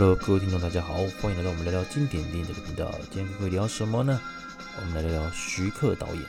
[0.00, 2.90] Hello，各位听众，大家好，欢迎来到我们聊聊经典电影这个频道。
[3.10, 4.18] 今天跟各位聊什么呢？
[4.78, 6.24] 我们来聊聊徐克导演。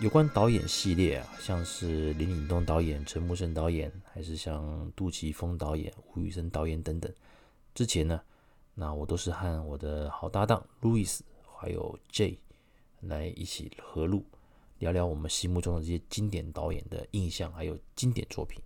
[0.00, 7.10] 有关导演系列啊，像是林岭东导演、陈木胜导演，还是像杜琪峰导演、吴宇森导演等等。
[7.74, 8.20] 之前呢，
[8.74, 11.24] 那我都是和我的好搭档路易斯
[11.56, 12.36] 还有 Jay
[13.00, 14.26] 来一起合录，
[14.80, 18.60] 聊聊我们心目中的这些经典导演的印象，还有经典作品。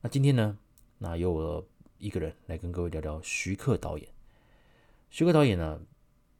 [0.00, 0.58] 那今天呢，
[0.98, 1.64] 那由我。
[2.02, 4.08] 一个人来跟各位聊聊徐克导演。
[5.08, 5.80] 徐克导演呢，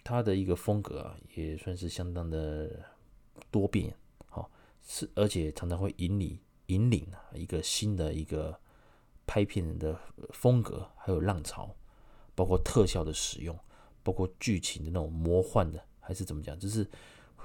[0.03, 2.85] 他的一个风格啊，也算是相当的
[3.49, 3.95] 多变，
[4.27, 4.51] 好
[4.85, 6.37] 是而且常常会引领
[6.67, 8.59] 引领一个新的一个
[9.25, 9.97] 拍片的
[10.31, 11.73] 风格，还有浪潮，
[12.35, 13.57] 包括特效的使用，
[14.03, 16.85] 包括剧情的那种魔幻的，还是怎么讲，就是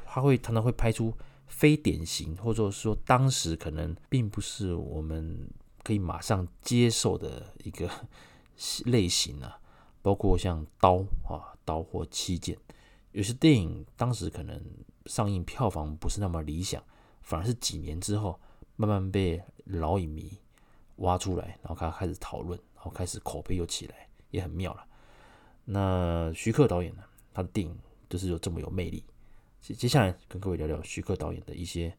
[0.08, 1.14] 他会常常会拍出
[1.46, 5.48] 非典型，或者说当时可能并不是我们。
[5.88, 7.90] 可以马上接受的一个
[8.88, 9.58] 类型啊，
[10.02, 12.58] 包括像刀啊、刀或七剑，
[13.14, 14.62] 有些电影当时可能
[15.06, 16.84] 上映票房不是那么理想，
[17.22, 18.38] 反而是几年之后
[18.76, 20.38] 慢慢被老影迷
[20.98, 24.86] 挖出来，然后他开始讨论，然后开始口碑又起来，也很妙了。
[25.64, 27.74] 那徐克导演呢，他的电影
[28.10, 29.02] 就是有这么有魅力。
[29.62, 31.96] 接接下来跟各位聊聊徐克导演的一些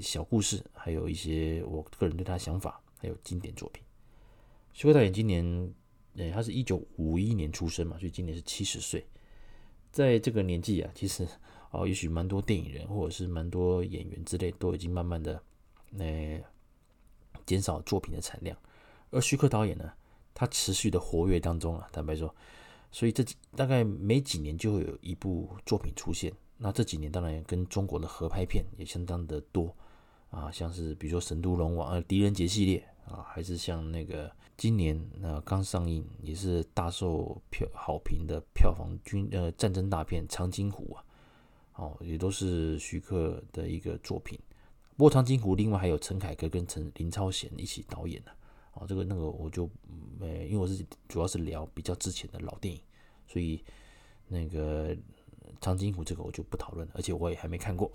[0.00, 2.80] 小故事，还有一些我个人对他的想法。
[3.02, 3.82] 还有经典作品，
[4.72, 5.74] 徐克导演今年，
[6.14, 9.04] 诶，他是一九五一年出生嘛，所以今年是七十岁。
[9.90, 11.26] 在这个年纪啊，其实
[11.72, 15.42] 哦，也许蛮多电影人或者是蛮多演员之类，都已经慢慢的，
[15.98, 16.44] 诶，
[17.44, 18.56] 减少作品的产量。
[19.10, 19.92] 而徐克导演呢，
[20.32, 22.32] 他持续的活跃当中啊，坦白说，
[22.92, 26.32] 所以这几大概每几年就会有一部作品出现。
[26.56, 29.74] 那这几年当然跟中国的合拍片也相当的多
[30.30, 32.88] 啊，像是比如说《神都龙王》呃，《狄仁杰》系列。
[33.04, 41.04] 啊，还是像那个今年那刚上映也是大受票好评的票房军呃战争大片《长津湖》啊，
[41.74, 44.38] 哦，也都是徐克的一个作品。
[44.96, 48.30] 不过《长津湖》另外还有陈凯歌跟陈林超贤一起导演的，
[48.74, 49.68] 哦，这个那个我就
[50.18, 52.80] 没，因为我是主要是聊比较之前的老电影，
[53.26, 53.62] 所以
[54.28, 54.94] 那个
[55.60, 57.90] 《长津湖》这个我就不讨论了，而且我也还没看过。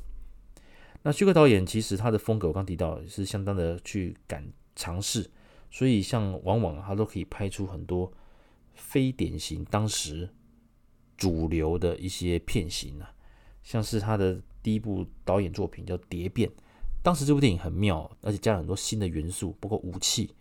[1.01, 4.43] 那徐克导演其实他的风格我刚提到是相当的去敢。
[4.77, 5.29] 尝试，
[5.69, 8.09] 所以像往往他都可以拍出很多
[8.75, 10.29] 非典型当时
[11.17, 13.11] 主流的一些片型啊，
[13.63, 16.47] 像是他的第一部导演作品叫《谍变》，
[17.01, 20.35] 当时这部电影很妙，而且加了很多新的元素，包括武器，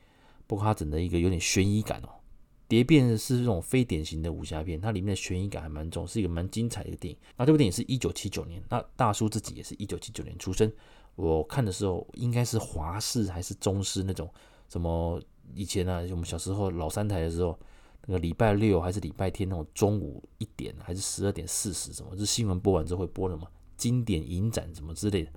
[0.46, 2.08] 包括它整的一个有点悬疑感哦。
[2.68, 7.18] 《谍变》是这种非典型的武侠片，它里面的悬疑感还蛮重，是一个蛮精彩的电影。
[7.36, 10.70] 那这部电影是一九七九年，那大叔自己也是一九七九年出生。
[11.16, 14.30] 我看的时候应该是华视还是中视那种
[14.68, 15.20] 什么
[15.54, 17.58] 以前呢啊，我们小时候老三台的时候，
[18.06, 23.46] 那个礼拜六还是礼拜天那种中午一点还是十二点四十什么，就新闻播完之后会播什么
[23.76, 25.30] 经典影展什么之类的。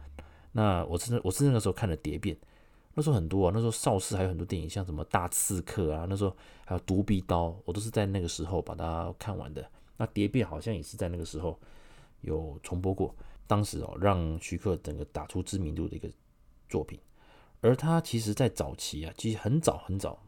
[0.51, 2.35] 那我是我是那个时候看的《谍变》，
[2.95, 6.35] 那时候很多啊，那时候邵氏还有很多电影，像什么《大刺客》啊，那时候
[6.65, 9.65] 还有《独臂刀》，我都是在那个时候把它看完的。
[9.97, 11.57] 那《谍变》好像也是在那个时候
[12.21, 13.15] 有重播过。
[13.49, 16.07] 当时哦，让徐克整个打出知名度的一个
[16.69, 16.99] 作品，
[17.61, 20.21] 而他其实在早期啊，其实很早很早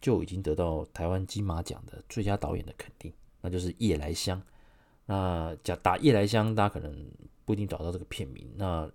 [0.00, 4.40] 就已经得到台湾金马奖的最佳导演的肯定，那就是《夜来香》。
[5.04, 7.06] 那讲打《夜来香》，大家可能
[7.44, 8.50] 不一定找到这个片名。
[8.56, 8.90] 那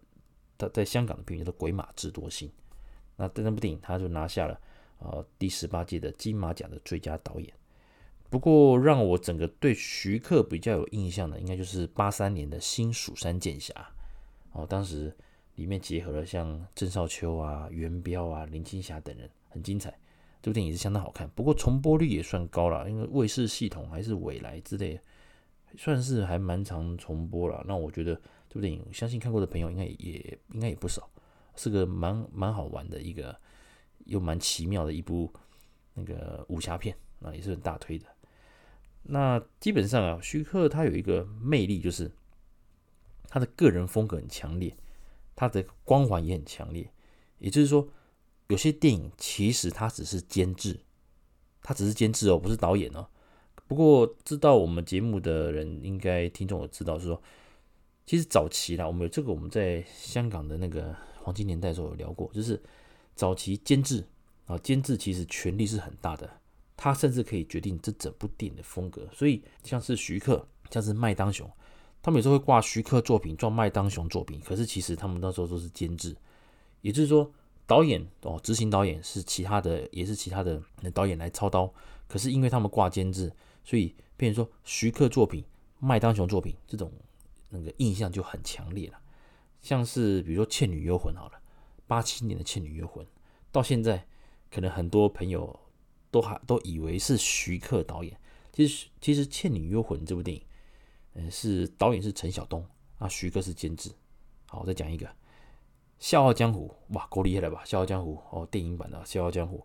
[0.57, 2.50] 他在香港的片名叫做《鬼马智多星》。
[3.18, 4.60] 那在那部电影，他就拿下了
[4.98, 7.54] 呃第十八届的金马奖的最佳导演。
[8.30, 13.74] 不过，让我整个对徐克比较有印象的，应该就是八三年的《新蜀山剑侠》
[14.60, 14.66] 哦。
[14.68, 15.16] 当时
[15.56, 19.98] 里面结合了像郑少秋啊、元彪啊、林青霞等人，很精彩。
[20.42, 24.98] 这部电影是相当好看，不过重播率也算高了，因为卫视系统还是未来之类，
[25.76, 27.66] 算是还蛮常重播了。
[27.68, 28.14] 那我觉得
[28.48, 31.10] 这部电影，相信看过的朋友应该也应该也不少，
[31.56, 33.36] 是个蛮蛮好玩的一个
[34.06, 35.34] 又蛮奇妙的一部
[35.96, 38.06] 那个武侠片啊，也是很大推的。
[39.11, 42.11] 那基本上啊，徐克他有一个魅力，就是
[43.27, 44.75] 他的个人风格很强烈，
[45.35, 46.91] 他的光环也很强烈。
[47.39, 47.88] 也就是说，
[48.47, 50.79] 有些电影其实他只是监制，
[51.63, 53.07] 他只是监制哦，不是导演哦。
[53.67, 57.21] 不过知道我们节目的人，应该听众也知道，是说
[58.06, 62.61] 其实早期啦，我们有这个我们在香港的那个黄金年代的时候有聊过，就是
[63.15, 64.06] 早期监制
[64.45, 66.38] 啊，监制其实权力是很大的。
[66.81, 71.46] 他甚至可以决定这整部电影的风格，所以像是徐克，像是麦当雄，
[72.02, 74.40] 他们有时候会挂徐克作品，撞麦当雄作品。
[74.40, 76.16] 可是其实他们那时候都是监制，
[76.80, 77.30] 也就是说
[77.68, 80.62] 导演哦，执行导演是其他的，也是其他的
[80.94, 81.70] 导演来操刀，
[82.08, 83.30] 可是因为他们挂监制，
[83.66, 85.44] 所以变成说徐克作品、
[85.80, 86.90] 麦当雄作品这种
[87.50, 88.98] 那个印象就很强烈了。
[89.60, 91.34] 像是比如说《倩女幽魂》好了，
[91.88, 93.06] 八七年的《倩女幽魂》，
[93.52, 94.06] 到现在
[94.50, 95.60] 可能很多朋友
[96.11, 98.17] 都还都以为是徐克导演。
[98.51, 100.44] 其实其实《倩女幽魂》这部电影，
[101.13, 102.65] 嗯，是导演是陈晓东
[102.97, 103.91] 啊，徐克是监制。
[104.47, 105.06] 好，我再讲一个
[106.00, 107.61] 《笑傲江湖》，哇，够厉害了吧？
[107.69, 109.57] 《笑傲江湖》哦，电影版的《笑傲江湖》。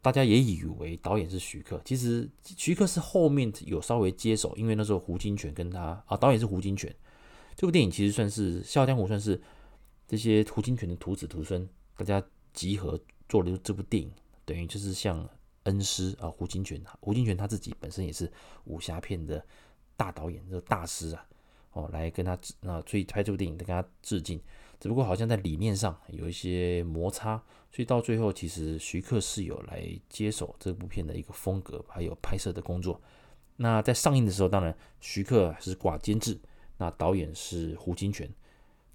[0.00, 6.92] 大家也以为导演是徐克，其实徐克是后面有稍微接手，因为那时候胡金铨跟他啊，导演是胡金铨。
[7.56, 9.40] 这部电影其实算是《笑傲江湖》，算是
[10.06, 11.66] 这些胡金铨的徒子徒孙，
[11.96, 12.22] 大家
[12.52, 14.12] 集合做了这部电影，
[14.44, 15.26] 等于就是像
[15.64, 18.30] 恩师啊，胡金銓，胡金铨他自己本身也是
[18.64, 19.44] 武侠片的
[19.96, 21.26] 大导演，这个大师啊，
[21.72, 22.32] 哦，来跟他
[22.66, 24.40] 啊，所以拍这部电影跟他致敬。
[24.80, 33.00] 只不过好像在理念上有一些摩擦，所以到最后其实徐克是有来接手这部片的一个风格，还有拍摄的工作。
[33.56, 36.38] 那在上映的时候，当然徐克是挂监制，
[36.76, 38.28] 那导演是胡金铨。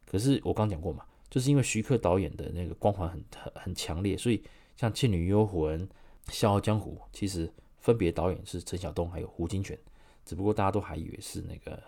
[0.06, 4.44] 可是我刚讲过嘛，就是因为徐克导演的那个光环很很很强烈，所以
[4.76, 5.80] 像《倩女幽魂》
[6.32, 9.78] 《笑傲江湖》，其实分别导演是陈晓东还有胡金铨，
[10.26, 11.84] 只不过大家都还以为是那个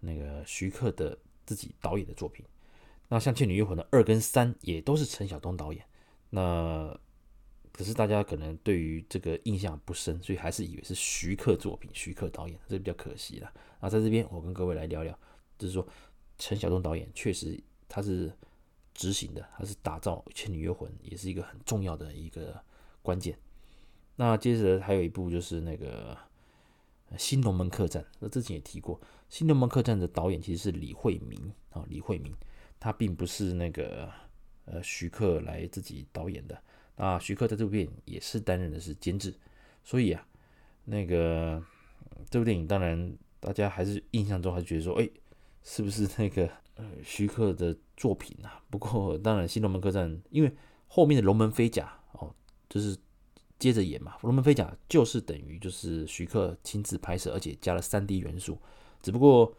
[0.00, 2.44] 那个徐克的自己导演的作品。
[3.08, 5.84] 那像《倩女幽魂》的二跟三也都是陈晓东导演，
[6.30, 6.94] 那
[7.72, 13.52] 可是大家可能对于这个印象不深，所以还是以为是徐克作品、徐克导演，这比较可惜了。
[13.80, 15.18] 那在这边我跟各位来聊聊，
[15.56, 15.86] 就是说
[16.38, 17.58] 陈晓东导演确实
[17.88, 18.30] 他是
[18.92, 22.60] 执行的，他是打造《倩女幽魂》也是一个很重要的一个
[23.00, 23.38] 关键。
[24.18, 26.16] 那接着还有一部就是那个
[27.16, 32.34] 《新龙门客栈》，那之前也提过，《新龙门客栈》的导演其实是李惠明啊，李惠明。
[32.80, 34.08] 他并不是那个
[34.64, 36.56] 呃徐克来自己导演的
[36.94, 39.34] 啊，徐克在这部电影也是担任的是监制，
[39.82, 40.24] 所以啊，
[40.84, 41.60] 那个
[42.30, 45.08] 这部电影当然大家还是印象中还是觉得说，哎，
[45.64, 48.62] 是不是那个呃徐克的作品啊？
[48.70, 50.52] 不过当然《新龙门客栈》因为
[50.86, 52.32] 后面的《龙门飞甲》哦，
[52.68, 52.96] 就是
[53.58, 58.58] 接着演嘛，《龙门飞甲》就是等于就是徐克亲自拍摄，而且加了 3D 元素，
[59.02, 59.54] 只不过。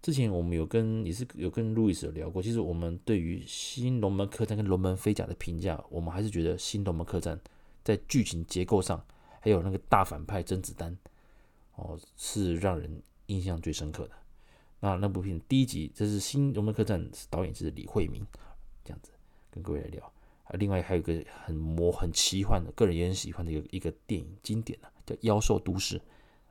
[0.00, 7.36] 之前我们有跟也是有跟路易斯有聊过，其实我们对于《新龙门客栈》跟《龙门飞甲》的评价，我们还是觉得《新龙门客栈》
[7.82, 9.04] 在剧情结构上，
[9.40, 10.96] 还有那个大反派甄子丹，
[11.74, 14.12] 哦，是让人印象最深刻的。
[14.78, 18.24] 那那部片第一集，这是《新龙门客栈》导演是李惠明，
[18.84, 19.10] 这样子
[19.50, 20.12] 跟各位来聊。
[20.48, 25.98] 啊，另外还有一个很魔、很奇幻的，个人也很喜欢的一个一个电影经典啊，叫《妖兽都市》，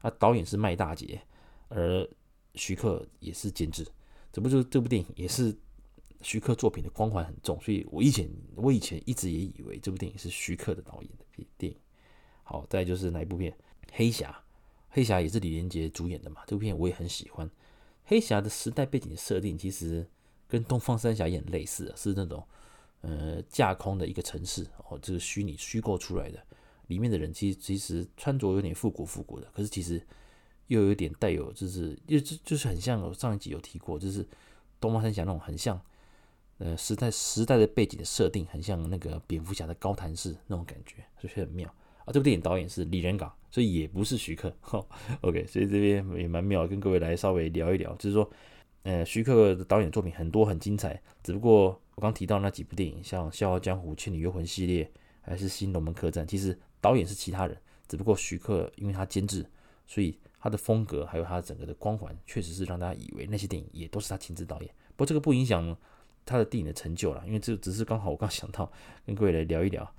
[0.02, 1.22] 啊，导演是麦大杰，
[1.68, 2.10] 而。
[2.56, 3.86] 徐克也是监制，
[4.34, 5.56] 这不就这部电影也是
[6.24, 11.78] 徐克作品的光环很重，所以我以前我以前一直也以为这部电影是徐克的导演的电影。
[12.42, 13.56] 好，再就是哪一部片？
[13.92, 14.44] 黑侠，
[14.90, 17.48] 黑侠也是李连杰主演的嘛，这部片我也很喜欢。
[18.06, 20.08] 黑侠的时代背景设定其实
[20.48, 22.44] 跟东方三侠也很类似，是那种
[23.02, 26.40] 呃架空的一个城市哦，这个虚拟虚构出来的，
[26.88, 30.02] 里面的人其实其实穿着有点复古复古的，可是其实。
[30.68, 34.28] 又有点带有，就是又就就是很像我上一集有提过，就是
[34.82, 35.82] 东方三侠那种很像，
[36.58, 42.08] 呃，时代时代的背景的设定，很像那个蝙蝠侠的高谭市那种感觉，所以很妙啊。
[42.08, 44.54] 这部电影导演是李仁港，所以也不是徐克。
[45.22, 48.30] OK，所以这边也蛮妙，跟各位来稍微聊一聊，就是说，
[48.84, 54.90] 呃，徐克的导演作品很多很精彩，只不过我刚提到那几部电影，像《笑傲江湖》《倩女幽魂》系列，
[55.22, 57.58] 还是《新龙门客栈》，其实导演是其他人，
[57.88, 59.46] 只不过徐克因为他监制，
[59.86, 60.18] 所以。
[60.40, 64.70] 他的风格还有他整个的光环，确实是让大家以为那些电影也都是他亲自导演。
[64.96, 65.76] 不过这个不影响
[66.26, 68.72] 他的电影的成就了，因为这只是刚好我刚想到
[69.04, 69.92] 跟各位来聊一聊。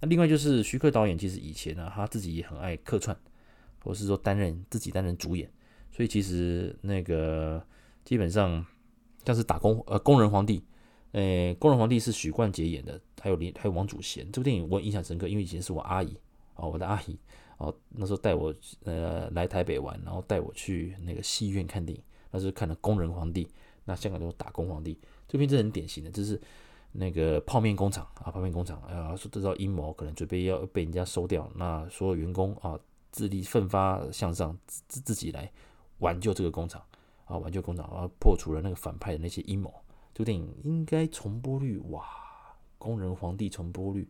[0.00, 3.16] 那另外就是徐克导演，其实以前呢、他自己也很爱客串，
[3.84, 5.48] 或是说担任自己担任主演。
[5.92, 7.64] 所以其实那个
[8.06, 8.64] 基本上
[9.26, 10.64] 像是打工呃工人皇帝，
[11.12, 14.24] 呃工人皇帝是许冠杰演的，还有林还有王祖贤。
[14.32, 16.16] 这部电影我印象深刻，因为以前是我阿姨
[16.54, 17.18] 哦，我的阿姨。
[17.58, 22.02] 哦，那时候带我呃来台北玩，然后带我去那个戏院看电影。
[22.30, 23.44] 那时候看了《工人皇帝》，
[23.86, 24.98] 那香港就打工皇帝。
[25.26, 26.38] 这边是很典型的，就是
[26.92, 32.78] 那个泡面工厂啊，泡面工厂啊，说这招阴谋可能准备要被人家收掉，那所有员工啊
[33.10, 35.50] 自力奋发向上，自自己来
[36.00, 36.82] 挽救这个工厂
[37.26, 39.72] 啊，挽救工厂啊，破除了那个反派的那些阴谋。
[40.14, 42.00] 这部电影应该重播率哇，
[42.78, 44.08] 《工人皇帝》重播率，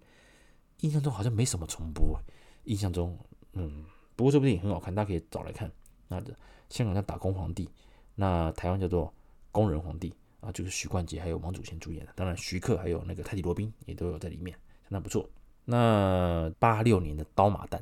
[0.83, 2.17] 印象中好像没什么重播，
[2.65, 3.19] 印象中。
[3.55, 5.69] 嗯，不过这部电影很好看，大家可以找来看。
[6.07, 6.23] 那
[6.69, 7.67] 香港叫《打工皇帝》，
[8.15, 9.07] 那台湾叫做
[9.51, 10.11] 《工人皇帝》
[10.47, 12.13] 啊，就是许冠杰还有王祖贤主演的。
[12.15, 15.29] 当然，徐克还有那个泰迪罗宾也都有在里面，相当不错。
[15.65, 17.79] 那八六年的《刀马旦》，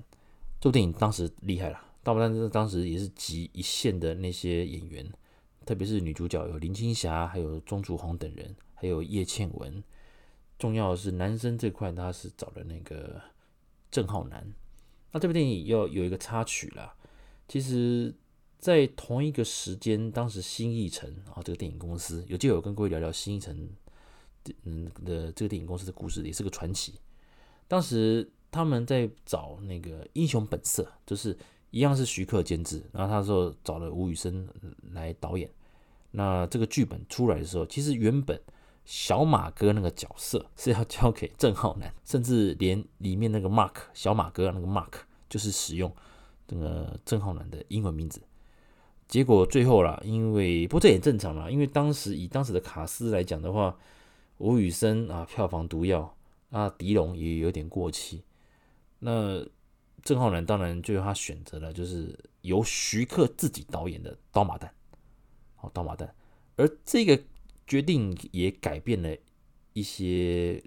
[0.59, 5.07] 这部电影当时厉害了，《盗梦侦当时也是集一线的那些演员，
[5.65, 9.83] 特别是女主角有林青霞，还有钟楚红等人，还有叶倩文。
[10.59, 13.21] 重要的是男生这块，他是找了那个
[13.91, 14.47] 郑浩南。
[15.11, 16.95] 那这部电影要有一个插曲啦，
[17.49, 18.15] 其实，
[18.59, 23.69] 在同一个时间，当时新艺城啊这个电影公司有机会有跟各位聊聊新艺城
[24.63, 26.95] 嗯的这个电影公司的故事，也是个传奇。
[27.67, 31.37] 当时他们在找那个《英雄本色》，就是
[31.75, 34.49] 一样是徐克监制，然后他说找了吴宇森
[34.93, 35.51] 来导演。
[36.13, 38.41] 那这个剧本出来的时候，其实原本
[38.85, 44.93] 小马哥那个角色是要交给郑浩南， 甚至连里面那个 Mark 小马哥那个 Mark
[45.29, 45.93] 就是使用
[46.47, 48.23] 那个郑浩南的英文名字。
[49.09, 53.77] 结果最后啦，因为不过这也正常啦，因为当时以当时的卡司来讲的话，
[54.39, 56.15] 吴宇森啊票房毒药，
[56.51, 58.23] 啊狄龙也有点过气，
[59.01, 59.45] 那
[60.05, 64.67] 郑浩南当然最后他选择了就是由徐克自己导演的《刀马旦》，
[65.57, 66.07] 好《刀马旦》，
[66.57, 67.19] 而这个
[67.67, 69.17] 决定也改变了
[69.73, 70.63] 一些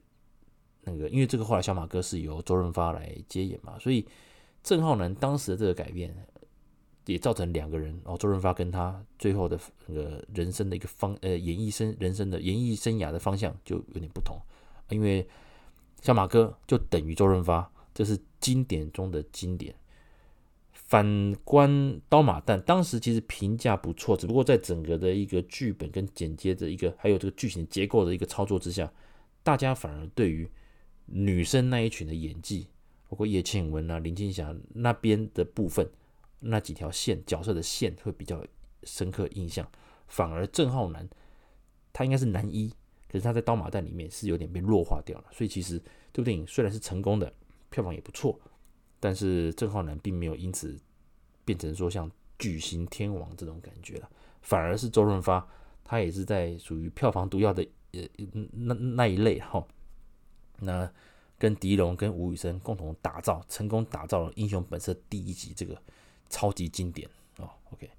[0.82, 4.06] 那个，因为这个后来小马哥是由周润发来接演嘛，所以
[4.64, 6.16] 郑浩南当时的这个改变。
[7.06, 14.38] 也造成两个人，哦周润发跟他最后的那个人生的一个方，呃，演艺生人生的演艺生涯的方向就有点不同，
[14.90, 15.26] 因为
[16.02, 19.74] 小马哥就等于周润发，这是经典中的经典。
[20.72, 28.94] 反观刀马旦，当时其实评价不错，只不过在整个的一个剧本跟剪接的一个，还有这个剧情结构的一个操作之下，
[29.42, 30.48] 大家反而对于
[31.08, 32.68] 女生那一群的演技，
[33.10, 35.90] 包括叶倩文啊、林青霞那边的部分。
[36.40, 38.46] 那几条线角色的线会比较
[38.84, 39.68] 深刻印象，
[40.08, 41.10] 反而郑浩南
[41.92, 42.72] 他应该是男一，
[43.12, 45.26] 可是他在《刀马旦》里面是有点被弱化掉了。
[45.32, 45.82] 所以其实
[46.14, 47.34] 这部电影虽然是成功的，
[47.70, 48.40] 票房也不错，
[49.00, 50.78] 但是郑浩南并没有因此
[51.46, 52.10] 变成说像
[52.40, 54.10] 巨星天王这种感觉了，
[54.42, 55.48] 反而是周润发，
[55.84, 58.02] 他也是在属于票房毒药的呃
[58.52, 59.66] 那那一类哈。
[60.60, 60.92] 那
[61.38, 65.82] 跟狄龙跟吴宇森共同打造，成功打造了《英雄本色》第一集这个。
[66.30, 67.90] 超级经典哦，OK。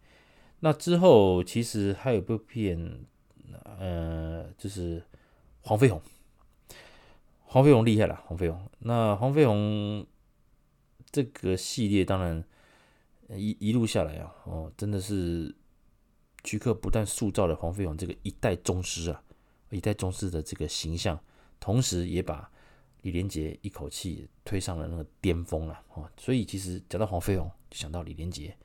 [0.61, 3.07] 那之后其实还有部片，
[3.65, 5.03] 呃，就是
[5.63, 5.99] 黄飞鸿。
[7.51, 8.71] 黄飞鸿厉害了，黄飞鸿。
[8.81, 10.07] 那黄飞鸿
[11.11, 12.45] 这个系列当然
[13.31, 15.55] 一一路下来啊，哦，真的是
[16.45, 19.23] 徐克不但塑造了黄飞鸿这个一代宗师啊，
[19.71, 21.19] 一代宗师的这个形象，
[21.59, 22.51] 同时也把
[23.01, 26.11] 李连杰一口气推上了那个巅峰了啊。
[26.19, 27.51] 所以其实讲到黄飞鸿。
[27.71, 28.57] 就想到李连杰，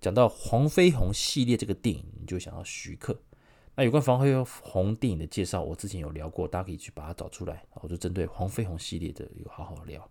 [0.00, 3.20] 讲到黄飞鸿系列这个电影，你就想到徐克。
[3.76, 7.62] 那有关黄飞鸿电影的介绍，我之前有聊过，大家可以去把它找出来。
[7.74, 10.10] 我就针对黄飞鸿系列的有好好聊。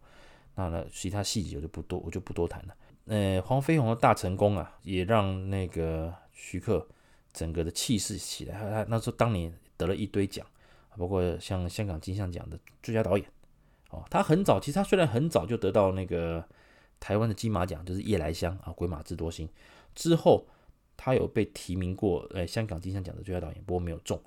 [0.53, 2.75] 那呢，其他细节我就不多，我就不多谈了。
[3.07, 6.87] 呃，黄飞鸿的大成功啊，也让那个徐克
[7.33, 8.59] 整个的气势起来。
[8.59, 10.45] 他那时候当年得了一堆奖，
[10.95, 13.27] 包括像香港金像奖的最佳导演。
[13.89, 16.47] 哦，他很早，其实他虽然很早就得到那个。
[16.97, 19.47] 台湾的金马奖就是夜来香啊，鬼马智多星
[19.93, 20.47] 之后，
[20.97, 24.21] 他有被提名过，呃，香港金像奖的最佳导演，不过没有中。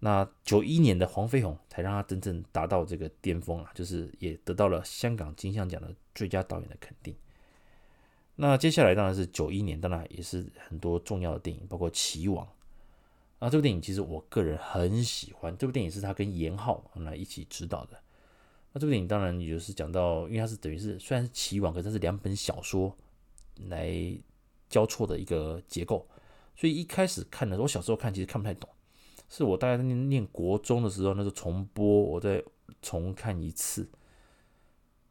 [0.00, 7.14] 那九一年的黄飞鸿才让他真正达到这个巅峰啊，就是也得到了香港金像奖的最佳导演的肯定。
[8.34, 12.44] 那接下来当然是九一年，当然也是很多重要的电影，包括《棋王》
[13.38, 18.00] 啊，这部电影其实我个人很喜欢，这部电影是他跟严浩来一起指导的。
[18.72, 22.96] 那这部电影当然也就是讲到，因为它是等于是虽然是棋王，可是它是两本小说
[23.68, 23.86] 来
[24.72, 26.08] 交错的一个结构，
[26.56, 28.68] 所以一开始看的时候，我小时候看其实看不太懂，
[29.28, 32.42] 是我大概念念国中的时候，那时候重播，我再
[32.80, 33.86] 重看一次，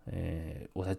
[0.06, 0.94] 呃，我才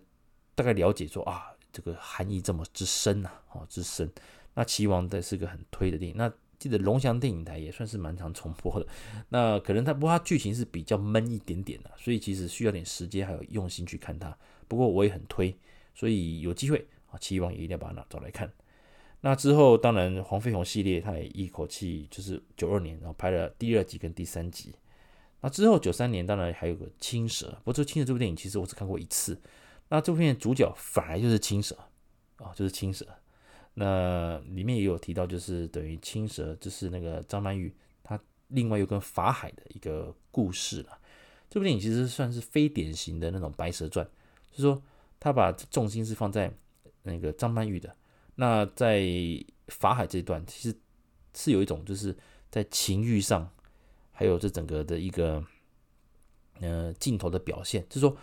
[0.54, 4.10] 大概了解说啊，这个含义这么之深呐，哦之深。
[4.54, 6.32] 那棋王的是个很推的电影，那。
[6.62, 8.86] 记得龙翔电影台也算是蛮常重播的，
[9.30, 14.32] 那可能它不过它剧情是比较闷一点点的，所以其实需要点时间还有用心去看它。
[14.68, 15.52] 不过我也很推，
[15.92, 18.50] 所以有机会啊，期望也一定要把它拿找来看。
[19.20, 24.74] 那之后当然黄飞鸿系列，他也一口气就是九二年，然后拍了第二集跟第三集。
[25.40, 29.40] 那之后九三年当然还有个青蛇，不过青蛇这部电影其实我只看过一次。
[29.88, 31.76] 那这部片主角反而就是青蛇
[32.38, 33.06] 啊，就是青蛇。
[33.74, 40.98] 那里面也有提到，就是等于青蛇，就是那个张曼玉，她另外又跟法海的一个故事了。
[41.48, 44.04] 这部电影其实算是非典型的那种白蛇传，
[44.50, 44.82] 就是说
[45.20, 46.52] 他把重心是放在
[47.02, 47.96] 那个张曼玉的。
[48.34, 49.04] 那在
[49.68, 50.76] 法海这一段，其实
[51.34, 52.16] 是有一种就是
[52.50, 53.50] 在情欲上，
[54.10, 55.44] 还有这整个的一个
[56.60, 58.16] 呃镜头的表现，就是说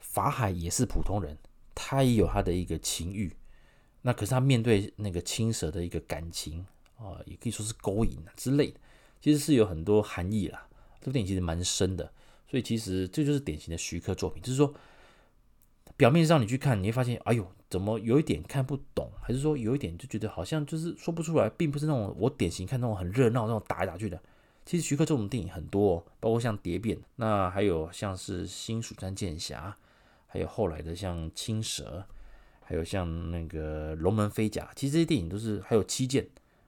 [0.00, 1.38] 法海也是普通人，
[1.74, 3.34] 他也有他的一个情欲。
[4.02, 6.66] 那可是他面对那个青蛇的一个感情
[6.96, 8.78] 啊，也可以说是勾引啊之类的，
[9.20, 10.68] 其实是有很多含义啦。
[11.00, 12.12] 这部电影其实蛮深的，
[12.50, 14.74] 所以其实这就是典型的徐克作品，就是说
[15.96, 24.22] 表面上你去看，你会发现，哎呦，怎么有一点看不懂，还是说有一点就觉得好像就是说不出来，并不是那种我典型看那种很热闹那种打来打去的。
[24.64, 29.76] 其实徐克这种电影很多哦，包括像《蝶变》，那还有像是《新蜀山剑侠》，
[30.28, 32.06] 还有后来的像《青蛇》。
[32.66, 36.24] 还有像那个《龙门飞甲》，其实这些电影都是，还有《七剑》，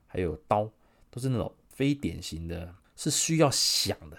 [0.06, 0.64] 还有《刀》，
[1.10, 4.18] 都是那种非典型的，是需要想的，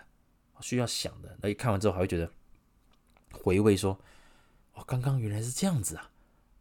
[0.60, 1.38] 需要想的。
[1.39, 2.32] 那一看完之后还会觉得
[3.32, 4.00] 回味说，
[4.74, 6.10] 哦，刚刚原来是这样子啊，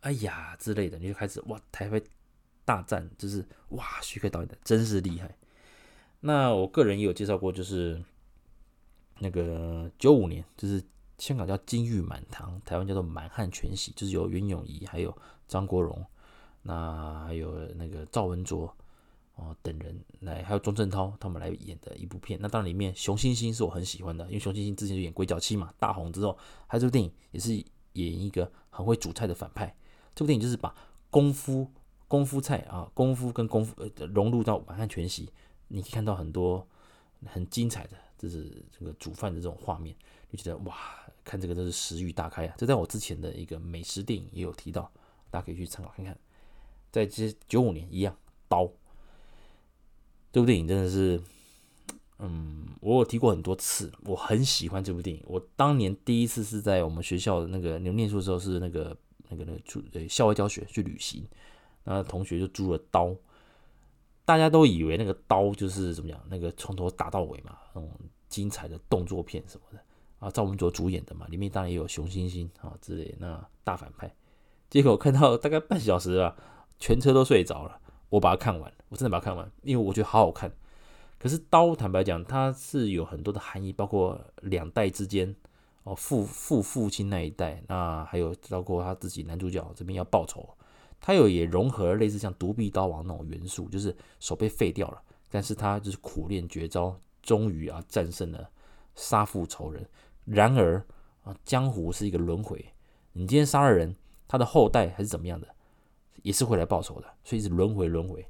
[0.00, 2.02] 哎呀之类的，你就开始哇，台北
[2.64, 5.36] 大战，就是哇，徐克导演的真是厉害。
[6.20, 8.02] 那我个人也有介绍过，就是
[9.18, 10.82] 那个九五年，就是。
[11.18, 15.16] 香港叫《金玉满堂》，台湾叫做《满汉全席》，就是由袁咏仪、还有
[15.48, 16.04] 张国荣，
[16.60, 18.70] 那还有那个赵文卓
[19.36, 22.38] 哦等人来，还有钟镇涛他们来演的一部片。
[22.38, 26.36] 那当然里面熊欣欣是我很喜欢的，因为熊欣欣之前就演《鬼脚七》嘛，大红之后，
[26.68, 29.74] 他这部电影也是演一个很会煮菜的反派。
[30.16, 30.74] 这部电影就是把
[31.10, 31.70] 功夫
[32.08, 35.26] 功夫菜啊，功夫跟功夫呃融入到《满汉全席》，
[35.68, 36.66] 你可以看到很多
[37.26, 39.94] 很精彩的，就是这个煮饭的这种画面。
[40.28, 40.74] 就觉得哇，
[41.22, 42.54] 看这个真是食欲大开啊！
[42.58, 44.90] 这在我之前的一个美食电影也有提到，
[45.30, 46.18] 大家可以去参考看看。
[46.90, 48.16] 在这九五年一样，
[48.48, 48.68] 刀
[50.32, 51.22] 这部电影真的是，
[52.18, 55.22] 嗯，我有提过很多次，我很喜欢这部电影。
[55.26, 58.96] 我当年第一次是在我们学校的那个你们念书的时候，是那个
[59.28, 61.26] 那个那个出校外教学去旅行，
[61.84, 63.14] 然后同学就租了刀，
[64.24, 67.90] 大家都以为那个刀就是怎么讲，那个从头打到尾嘛，那种
[68.28, 69.80] 精彩的动作片什么的。
[70.18, 74.10] 啊，赵文卓主演的嘛，里面当然也有熊欣欣啊之类那大反派。
[74.70, 76.34] 结果看到大概半小时啊，
[76.78, 77.78] 全车都睡着了。
[78.08, 80.50] 我把它看完，我真的把它看完，因为我觉得好好看。
[81.18, 85.36] 可是刀，坦白讲，它是有很多的含义，包括两代之间
[85.86, 90.48] 哦，父父父亲那一代，那还有包括他自己男主角这边要报仇，
[91.00, 98.50] 他有也融合了类似像独臂刀王那种元素，就是手被废掉了，但是他就是苦练绝招，终于啊战胜了
[98.96, 99.88] 杀父仇人。
[100.24, 100.84] 然而
[101.22, 102.64] 啊，江湖是一个轮回。
[103.12, 103.94] 你今天杀了人，
[104.26, 105.46] 他的后代还是怎么样的，
[106.22, 107.06] 也是会来报仇的。
[107.22, 108.26] 所以是轮回，轮回。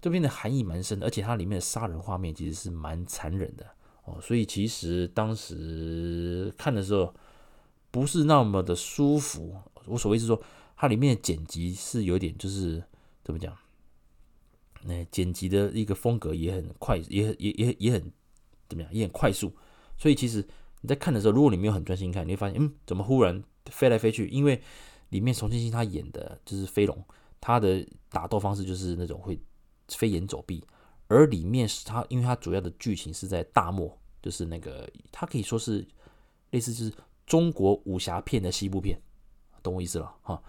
[0.00, 3.64] 这边的含义蛮深的，而且它里面的杀人画面其实是蛮残忍的
[4.06, 4.18] 哦。
[4.20, 7.14] 所以其实当时看的时候
[7.90, 9.54] 不是那么的舒服。
[9.84, 10.42] 我所谓是说，
[10.76, 12.82] 它里面的剪辑是有点就是
[13.22, 13.56] 怎么讲？
[14.82, 18.12] 那剪辑的一个风格也很快，也也也也很
[18.68, 18.92] 怎么样？
[18.92, 19.52] 也很快速。
[19.98, 20.46] 所以其实。
[20.82, 24.28] 你在看的时候，如果你没有很专心看，你会发现，嗯，怎么忽然飞来飞去？
[24.28, 24.60] 因为
[25.08, 27.02] 里面熊欣欣他演的就是飞龙，
[27.40, 29.40] 他的打斗方式就是那种会
[29.88, 30.62] 飞檐走壁，
[31.08, 35.86] 而里面是他，因为他主要的剧情是在大漠，就是那个他可以说是
[36.50, 36.92] 类似就是
[37.26, 39.00] 中国武侠片的西部片，
[39.62, 40.40] 懂我意思了哈？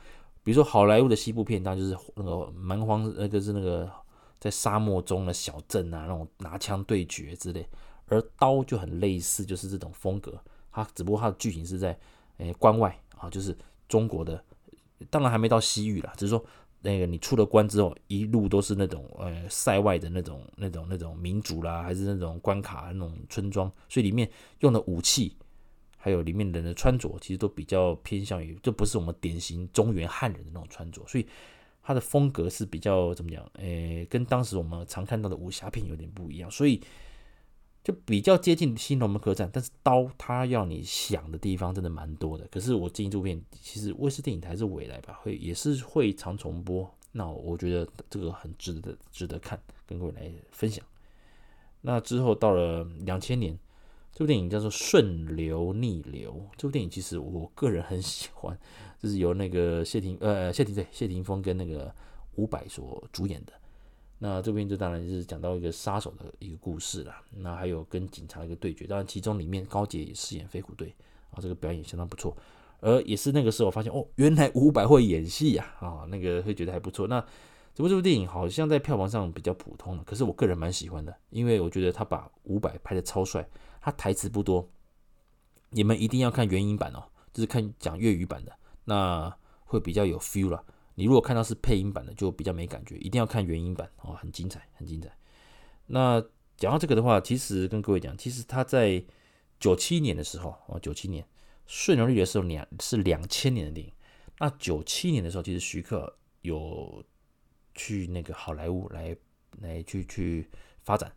[0.43, 3.91] 比如说好莱坞的西部片，当然就是那个蛮荒，那个是那个
[4.39, 7.67] 在沙漠中的小镇啊，那种拿枪对决之类。
[8.09, 10.39] 而刀就很类似，就是这种风格。
[10.71, 11.99] 它只不过它的剧情是在
[12.37, 13.57] 诶、关外啊，就是
[13.89, 14.41] 中国的，
[15.09, 16.45] 当然还没到西域啦，只是说
[16.81, 25.35] 那个你出了关之后，一路都是那种呃塞外的那种、那种、那种民族啦，还是那种关卡那种村庄，所以里面用的武器，
[25.97, 31.25] 还有里面人的穿着，其实都比较偏向于，就不是我们典型中原汉人的那种穿着，所以
[31.81, 33.43] 它的风格是比较怎么讲？
[33.55, 36.81] 诶、跟当时我们常看到的武侠片有点不一样，所以。
[37.87, 42.45] 就比较接近《新龙门客栈》，但是刀他要你想的地方真的蛮多的。
[42.51, 46.85] 可是我建议这部片，其实卫视电影台是未来吧，会也是会常重播。
[47.13, 50.85] 那我觉得这个很值得值得看，跟各位来分享。
[51.79, 53.57] 那之后到了两千年，
[54.11, 56.33] 这部电影叫做《顺流逆流》。
[56.57, 58.59] 这部电影其实我个人很喜欢，
[59.01, 61.95] 就是由那个谢霆呃谢霆对谢霆锋跟那个
[62.35, 63.53] 伍佰所主演的。
[64.19, 70.95] 那这边就当然是讲到一个杀手的一个故事了，那还有跟警察一个对决，当然其中里面高捷也饰演飞虎队
[71.29, 72.35] 啊，这个表演相当不错，
[72.79, 77.07] 而也是那个时候我发现哦，原来伍佰会演戏呀啊，那个会觉得还不错。
[77.07, 77.23] 那
[77.75, 83.47] 这部这部电影好像在票房上比较普通了，可是我个人蛮喜欢的，因为我觉得他把伍佰拍的超帅，
[83.79, 84.67] 他台词不多，
[85.69, 88.51] 你们一定要看原音版哦，就是看讲粤语版的，
[88.85, 89.31] 那
[89.65, 90.63] 会比较有 feel 了。
[90.99, 95.15] 你如果看到是配音版的，就比较没感觉，一定要看原音版哦，很精彩，很精彩。
[95.85, 96.19] 那
[96.57, 99.05] 讲到这个的话，其实跟各位讲，其实他在
[99.59, 101.23] 九七年的时候哦，九七年
[101.67, 103.93] 顺流逆流的时候两是两千年的电影，
[104.39, 107.05] 那九七年的时候，其实徐克有
[107.75, 109.15] 去那个好莱坞来
[109.61, 110.49] 来去去
[110.81, 111.13] 发展，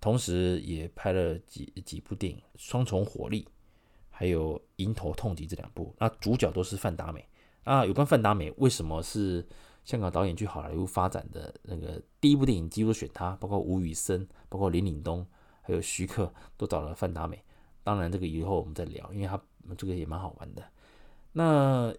[0.00, 3.44] 同时也拍了几几部电影，《双重火力》
[4.10, 5.94] 还有《迎头痛击》这两部。
[6.00, 7.24] 那主角都是范达美。
[7.64, 9.46] 啊，有关范达美为什么是
[9.84, 15.26] 香港导演去好莱坞发展的那个第一部电影，几乎选他，包括吴宇森，包括林岭东，
[15.62, 17.42] 还有徐克，都找了范达美。
[17.82, 19.40] 当然，这个以后我们再聊，因为他
[19.76, 20.62] 这个也蛮好玩的。
[21.32, 21.94] 那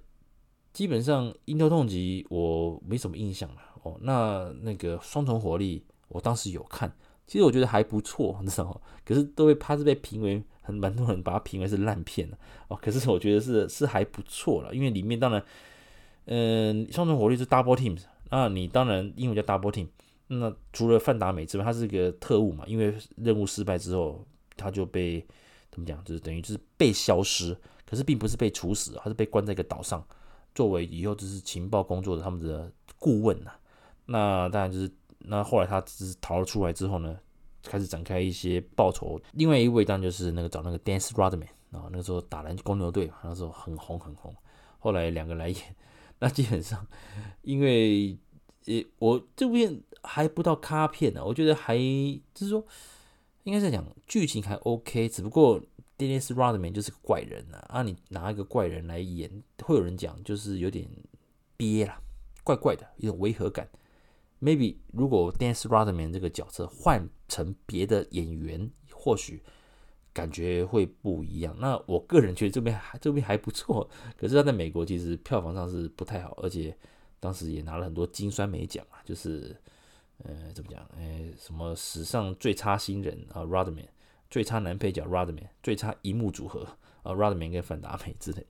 [0.73, 3.97] 基本上《迎头痛击》我没什么印象了哦。
[4.01, 6.93] 那那个《双重火力》我当时有看，
[7.25, 8.79] 其实我觉得还不错，你知道吗？
[9.03, 10.43] 可是都会怕是被评为
[10.73, 12.29] 蛮多人把它评为是烂片
[12.67, 12.77] 哦。
[12.81, 15.43] 可是我觉得是是还不错了，因为里面当然，
[16.25, 19.87] 嗯，《双重火力》是 Double Teams 那你当然英文叫 Double Team。
[20.27, 25.25] 那除了范达美之外，他是个特务嘛，因为任务失败之后，他就被
[25.69, 27.55] 怎么讲，就是等于就是被消失。
[27.85, 30.01] 可是并不是被处死，他是被关在一个岛上，
[30.55, 33.51] 作为以后就是情报工作的他们的顾问呐。
[34.05, 37.19] 那当然就是那后来他只是逃了出来之后呢，
[37.63, 39.19] 开始展开一些报仇。
[39.33, 44.35] 另外一位当然就是那个找那个 Dennis Rodman 啊，那个时候打篮公牛队，那时候很红很红。
[44.79, 45.75] 后来两个来演，
[46.19, 46.85] 那基本上
[47.41, 48.17] 因为
[48.65, 52.65] 呃我这部片还不到咖片呢，我觉得还就是说
[53.43, 55.61] 应该是讲剧情还 OK，只不过。
[55.97, 60.89] Dennis Rodman 就是个怪人呐，啊，你拿一个怪人来演，会有人讲就是有点
[61.55, 62.01] 憋啦，
[62.43, 63.69] 怪怪的，一种违和感。
[64.41, 69.43] Maybe 如果 Dennis Rodman 这个角色换成别的演员，或许
[70.11, 71.55] 感觉会不一样。
[71.59, 76.75] 那我个人觉得这边还这边还不错， 可是他在美国其实票房上是不太好，而且
[77.19, 79.55] 当时也拿了很多金酸梅奖啊，就是
[80.23, 83.87] 呃怎么讲，呃什么史上最差新人啊 Rodman。
[84.29, 86.65] 最差男配角 Rodman，最差银幕组合
[87.03, 88.47] 啊 Rodman 跟范达美之类，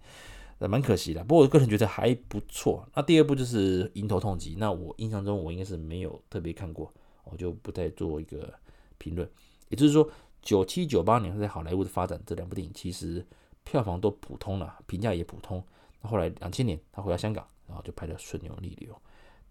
[0.68, 1.24] 蛮可惜的。
[1.24, 2.88] 不过我个人觉得还不错。
[2.96, 6.94] 那第二部就是《迎头痛击》，那我印象中我应该是没有特别看过，
[7.24, 8.54] 我就不再做一个
[8.98, 9.30] 评论。
[9.70, 10.10] 也就是说，
[10.42, 13.26] 九七九八年他在好莱坞的发展，这两部电影其实
[13.64, 15.64] 票房都普通了，评价也普通。
[16.02, 18.94] 那后来两千年他回到香港，然后就拍了《顺流逆流》。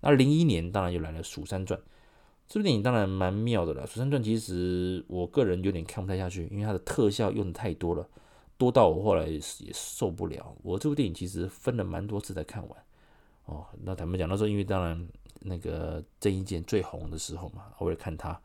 [0.00, 1.78] 那零一年当然又来了《蜀山传》。
[2.48, 8.08] 这部电影当然蛮妙的了，《蜀山传》其实我个人有点看不太下去，因为它的特效用的太多了，
[8.60, 9.40] 多到我后来也
[9.72, 10.54] 受不了。
[10.62, 12.84] 我这部电影其实分了蛮多次才看完。
[13.46, 15.08] 哦，那坦白讲，那时候因为当然
[15.40, 18.38] 那个郑伊健最红的时候嘛，偶尔看他，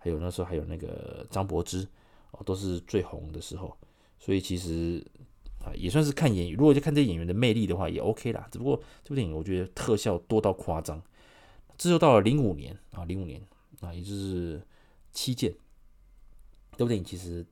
[0.00, 1.86] 还有那时候还有那个张柏芝，
[2.32, 3.76] 哦，都是最红的时候，
[4.18, 5.00] 所以其实
[5.64, 8.48] 啊也算是看演员，如果就看这演员的魅力的话，也 OK 啦。
[8.50, 11.00] 只不过这部电影我觉得特效多到夸张。
[11.78, 13.40] 之后到了零五年啊，零五年
[13.80, 14.58] 啊，也就是
[15.12, 15.52] 《七剑》
[16.76, 17.46] 这部电影其实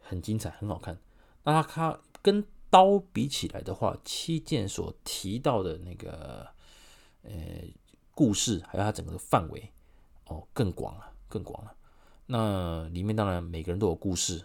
[0.00, 0.96] 很精彩，很好看。
[1.44, 6.48] 那它它跟刀比起来的话，《七剑》所提到的那个
[7.22, 7.32] 呃
[8.14, 9.70] 故事，还有它整个的范围
[10.26, 11.74] 哦更广了，更广了。
[12.26, 14.42] 那里面当然每个人都有故事，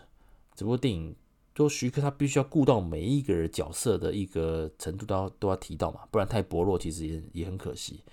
[0.56, 1.16] 只不过电影
[1.54, 8.04] 都徐克他必须要顾到每一个人角色的一个程度都要都要提到嘛，不然太薄弱，其实也也很可惜。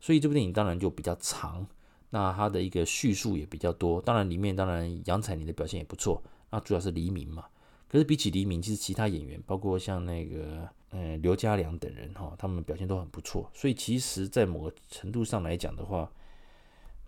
[0.00, 1.64] 所以这部电影当然就比较长，
[2.10, 4.02] 那他的一个叙述也比较多。
[4.02, 7.44] 当然里面当然杨采妮的表现也不错，那主要是黎明嘛。
[7.92, 13.50] 可是比起黎明，其实其他演员，包括像那个嗯刘家良等人哈，他们表现都很不错。
[13.52, 16.10] 所以其实，在某个程度上来讲的话，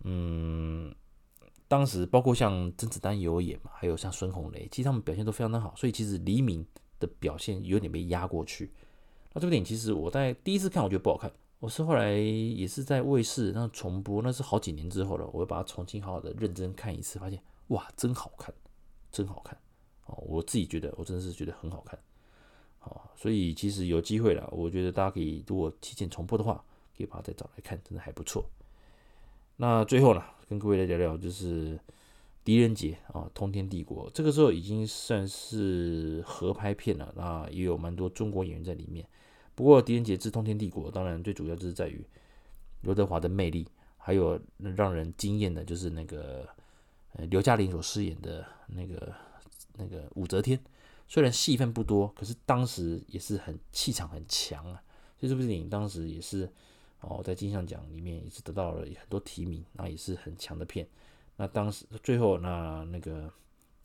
[0.03, 0.93] 嗯，
[1.67, 5.73] 当时包括像甄子丹也有演嘛，还有像孙红雷，其实他们表现都非常的好。
[5.75, 6.63] 所以其实黎明
[6.99, 8.71] 的表现有点被压过去。
[9.33, 11.31] 那这部电影其实我在第一次看，我觉得不好看。
[11.59, 15.27] 我是后来也是在卫视那重播，那是好几年之后了。
[15.33, 18.53] 我又把它重新好好的认真看一次，发现哇，真好看，
[19.11, 19.57] 真好看
[20.05, 20.15] 哦！
[20.27, 21.97] 我自己觉得，我真的是觉得很好看。
[22.79, 26.63] 好，所以其实有机会了，我觉得大家可以如果提前重播的话，
[26.95, 28.45] 可以把它再找来看，真的还不错。
[29.57, 31.77] 那最后呢，跟各位来聊聊就是
[32.43, 39.07] 《狄仁杰》啊，《通天帝国》这个时候已经算是合拍片了，那也有蛮多中国演员在里面。
[39.55, 42.05] 不过，狄仁杰之通天帝国，当然最主要就是在于
[42.81, 43.65] 刘德华的魅力，
[43.97, 46.47] 还有让人惊艳的，就是那个
[47.29, 49.11] 刘嘉玲所饰演的那个
[49.77, 50.59] 那个武则天。
[51.07, 54.81] 虽然戏份不多，可是当时也是很气场很强啊。
[55.19, 56.51] 所以这部电影当时也是
[57.01, 60.87] 哦，在金像奖里面也是得到了很多提名，那也是很强的片。
[61.37, 63.31] 那当时最后那那个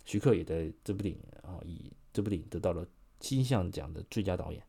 [0.04, 2.86] 徐克也在这部电影啊，以这部电影得到了
[3.18, 4.62] 金像奖的最佳导演。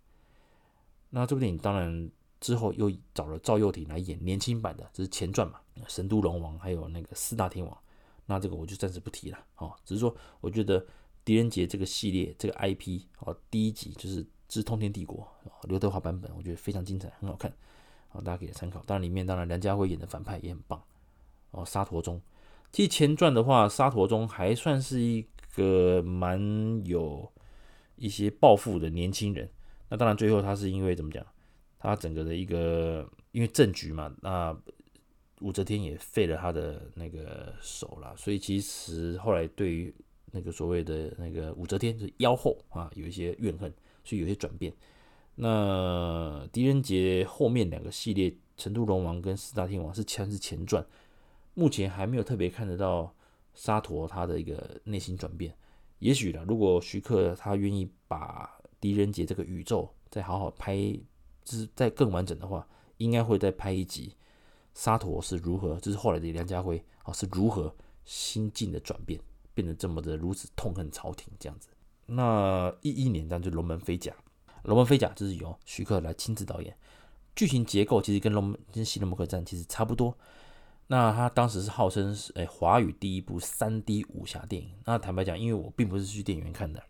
[1.09, 7.77] 那这部电影当然之后又找了赵又廷来演年轻版的，这是前传嘛，《神都龙王》还有那个四大天王，
[8.25, 9.73] 那这个我就暂时不提了哦。
[9.85, 10.85] 只是说，我觉得
[11.23, 15.27] 狄仁杰这个系列这个 IP 哦，第一集就是之通天帝国》
[15.67, 17.51] 刘德华版本，我觉得非常精彩，很好看
[18.09, 18.81] 啊，大家可以参考。
[18.85, 20.81] 当然里面当然梁家辉演的反派也很棒
[21.51, 22.21] 哦，沙陀宗。
[22.71, 27.31] 其实前传的话，沙陀宗还算是一个蛮有
[27.97, 29.49] 一些抱负的年轻人。
[29.89, 31.25] 那当然最后他是因为怎么讲？
[31.77, 34.55] 他整个的一个因为政局嘛，那
[35.39, 39.93] 武则天也废了他的那个手了，所以其实后来对于
[40.31, 43.71] 那个所谓的那个武则天是妖后啊，有一些怨恨，
[44.03, 44.73] 所以有些转变。
[45.35, 50.85] 那狄仁杰后面两个系列，成都龙王跟四大天王是前是前传，
[51.53, 53.13] 目前还没有特别看得到
[53.53, 55.55] 沙陀他的一个内心转变。
[55.99, 60.99] 也许呢，如果徐克他愿意把狄仁杰这个宇宙再好好拍。
[61.43, 62.65] 就是再更完整的话，
[62.97, 64.15] 应该会再拍一集，
[64.75, 69.19] 沙陀是如何，就是后来的梁家辉啊是如何心境的转变，
[69.61, 71.69] 变得这么的如此痛恨朝廷这样子。
[72.07, 74.11] 那一一年，当就《龙门飞甲》，
[74.63, 76.75] 《龙门飞甲》就是由徐克来亲自导演，
[77.35, 80.17] 剧情结构其实跟《龙门》跟《西龙门客栈》其实差不多。
[80.87, 84.73] 那他当时是号称是诶华语第一部三 D 武侠电影。
[84.85, 86.83] 那坦白讲，因为我并不是去电影院看的，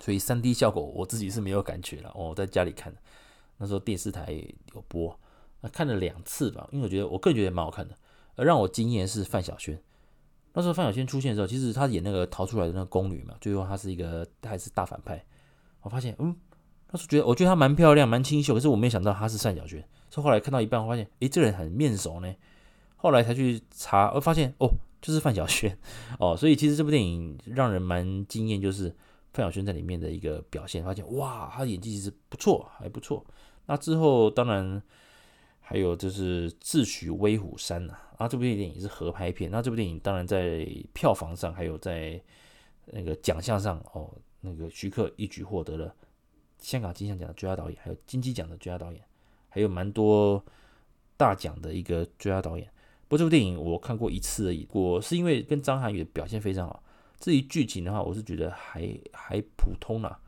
[0.00, 2.12] 所以三 D 效果我自己是没有感觉了。
[2.14, 3.00] 我在家里看的。
[3.56, 4.32] 那时候电视台
[4.74, 5.18] 有播，
[5.60, 7.96] 那看了两次吧，因为我觉得我个人觉得蛮好看的。
[8.36, 9.82] 而让我惊艳是范晓萱，
[10.52, 15.24] 那时候范晓萱出现的时候，其实她演那个逃出来的那个宫女嘛，最后她是一个她还是大反派。
[15.82, 16.34] 我发现，嗯，
[16.90, 19.84] 那时候觉得我觉得她蛮漂亮，蛮清秀，可是我没想到她是范晓萱。
[20.10, 22.34] 所以后来看到一半，我发现，诶，这个人很面熟呢。
[22.96, 24.68] 后来才去查，我发现，哦，
[25.00, 25.78] 就是范晓萱。
[26.18, 28.88] 哦，所以其实这部电影让人蛮惊艳，就是
[29.32, 33.24] 范晓萱在里面的一个表现，发现哇，她演技其实不错，还不错。
[33.66, 34.82] 那之后当然
[35.70, 39.50] 还有就是智取威虎山呐，啊，这部电影也是合拍片。
[39.50, 42.18] 那这部电影当然在票房上，还有在
[42.86, 45.94] 那个奖项上哦，那个徐克一举获得了
[46.58, 49.04] 香港金像奖的最佳导演，还有金鸡奖的最佳导演，
[49.50, 50.42] 还有蛮多
[51.18, 52.66] 大奖的一个最佳导演。
[53.06, 56.82] 不过这部电影我看过一次而已，我是因为跟张涵予的表现非常好。
[57.20, 60.18] 至于剧情的话，我是觉得还还普通啦。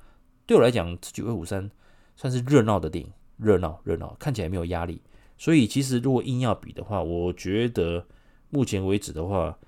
[0.45, 1.71] 对我来讲，智取威虎山
[2.15, 3.11] 算是热闹的电影。
[3.39, 5.01] 热闹热闹，看起来没有压力，
[5.41, 8.07] 所以其实如果硬要比的话，我觉得
[8.51, 9.59] 目前为止的话，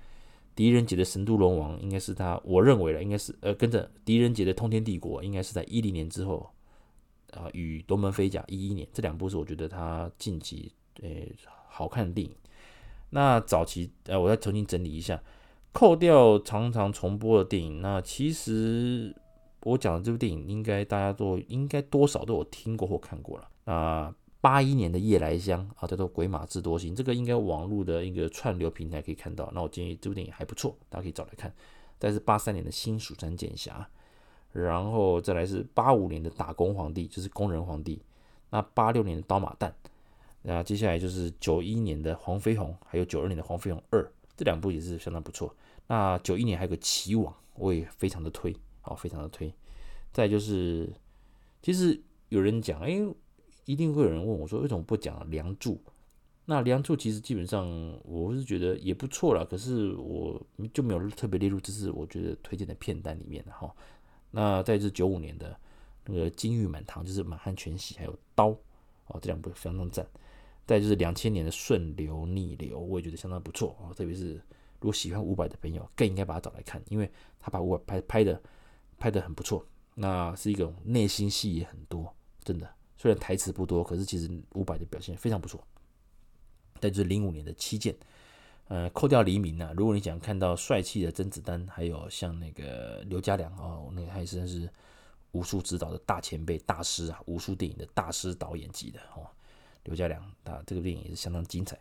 [0.53, 6.47] 狄仁杰的《神都龙王》应该是他，我认为了应该是呃跟着狄仁杰的《通天帝国》应该是在一零年之后，
[7.31, 11.09] 啊、呃、与《龙门飞甲》一一年这两部是我觉得他近期呃
[11.67, 12.35] 好看的电影。
[13.09, 15.19] 那早期呃我再重新整理一下，
[15.71, 19.11] 扣掉常常重播的电影，那其实
[19.61, 23.49] 我讲的这部电影应该大家都应该多少都有听过或看过了。
[23.65, 29.49] 啊，八一年的夜来香啊，叫做《鬼马智多星》，这个应该网络的一个串流平台可以看到。
[29.55, 31.55] 那我建议这部电影还不错，大家可以找来看。
[31.97, 33.89] 再是八三年的新蜀山剑侠，
[34.51, 38.01] 然后再来是八五年的打工皇帝，就是工人皇帝。
[38.49, 39.71] 那八六年的刀马旦，
[40.41, 45.55] 那接下来就是九一年的黄飞鸿，还有九二年的黄飞鸿二，这两部也是相当不错。
[45.87, 49.53] 那九一年还有个齐王，我也非常的推，好，非常的推。
[50.11, 50.91] 再就是，
[51.61, 52.99] 其实有人讲，哎。
[53.65, 55.79] 一定会有人问我说：“为什么不讲梁祝？”
[56.45, 57.65] 那梁祝其实基本上
[58.03, 63.73] 我是觉得也不错啦，可是我就没有特别列入这是我觉得推荐的片单里面的哈。
[64.31, 65.57] 那再是九五年的
[66.05, 68.49] 那个《金玉满堂》，就是《满汉全席》，还有《刀》
[69.07, 70.05] 哦，这两部相当赞。
[70.65, 73.93] 再就是两千年的《顺流逆流》，我也觉得相当不错啊。
[73.93, 74.41] 特别是如
[74.81, 78.41] 果喜欢伍佰的朋友，更应该把它找来看，因为他把伍佰拍拍的
[78.97, 79.65] 拍的很不错。
[79.95, 82.69] 那是一种内心戏也很多，真的。
[83.03, 85.61] 虽然台词不多，可是其实伍佰的表现非常不错。
[86.79, 87.93] 再就是零五年的《七剑》，
[88.69, 94.69] 呃，扣掉黎明啊，如果你想看到帅气的甄子丹，还有像那个刘家良哦，那个还是是
[95.33, 99.27] 武术指导的大前辈、大师啊，武术电影的大师导演级的哦。
[99.83, 101.77] 刘家良啊，这个电影也是相当精彩。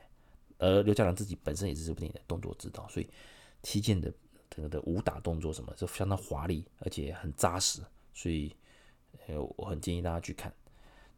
[0.59, 3.07] 而刘家良自己本身也是这部电影的动作指导，所以
[3.63, 4.13] 《七剑》的
[4.51, 7.81] 整个的武打动作什么，就相当华丽，而且很扎实，
[8.13, 8.53] 所以
[9.29, 10.53] 呃，我很建议大家去看。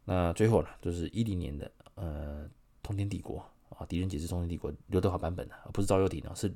[0.05, 2.45] 那最后呢，就是一零年的呃
[2.83, 3.43] 《通天帝国》
[3.75, 6.53] 啊，狄仁杰是《通天帝国》刘德华版本的，而不是赵又廷啊，是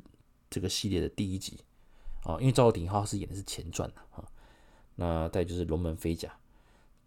[0.52, 1.60] 这个系列的第一集
[2.24, 4.24] 啊，因为赵又廷他是演的是前传的啊。
[4.96, 6.30] 那再就是《龙门飞甲》，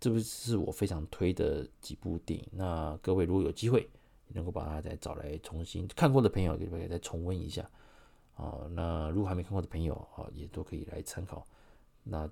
[0.01, 2.45] 这不是我非常推的几部电影。
[2.51, 3.89] 那各位如果有机会
[4.29, 7.71] 能够把它再找来重新看过的朋友，可以再重温一下
[8.35, 8.67] 啊。
[8.73, 11.47] 那如果还没看过的朋友啊，也都可以来参考。
[12.03, 12.29] 那。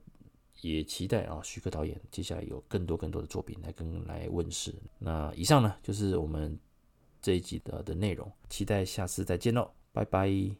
[0.62, 4.74] 也期待啊，徐克导演接下来有更多更多的作品来跟来问世。
[4.98, 6.58] 那以上呢，就是我们
[7.22, 10.56] 这一集的的内容，期待下次再见喽，拜拜。